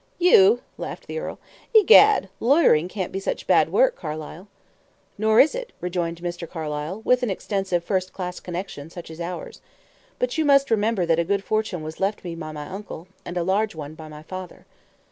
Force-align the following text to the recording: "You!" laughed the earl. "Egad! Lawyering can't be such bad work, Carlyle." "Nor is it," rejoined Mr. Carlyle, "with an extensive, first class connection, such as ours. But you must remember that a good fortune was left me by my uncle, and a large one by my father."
"You!" 0.17 0.61
laughed 0.79 1.05
the 1.05 1.19
earl. 1.19 1.37
"Egad! 1.75 2.27
Lawyering 2.39 2.87
can't 2.87 3.11
be 3.11 3.19
such 3.19 3.45
bad 3.45 3.71
work, 3.71 3.95
Carlyle." 3.95 4.47
"Nor 5.19 5.39
is 5.39 5.53
it," 5.53 5.73
rejoined 5.79 6.21
Mr. 6.23 6.49
Carlyle, 6.49 7.03
"with 7.05 7.21
an 7.21 7.29
extensive, 7.29 7.83
first 7.83 8.11
class 8.11 8.39
connection, 8.39 8.89
such 8.89 9.11
as 9.11 9.21
ours. 9.21 9.61
But 10.17 10.39
you 10.39 10.43
must 10.43 10.71
remember 10.71 11.05
that 11.05 11.19
a 11.19 11.23
good 11.23 11.43
fortune 11.43 11.83
was 11.83 11.99
left 11.99 12.23
me 12.23 12.33
by 12.33 12.51
my 12.51 12.67
uncle, 12.67 13.09
and 13.25 13.37
a 13.37 13.43
large 13.43 13.75
one 13.75 13.93
by 13.93 14.07
my 14.07 14.23
father." 14.23 14.65